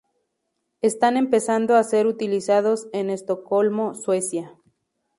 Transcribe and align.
Están 0.81 1.15
empezando 1.15 1.75
a 1.75 1.83
ser 1.83 2.07
utilizados 2.07 2.87
en 2.91 3.11
Estocolmo, 3.11 3.93
Suecia. 3.93 4.57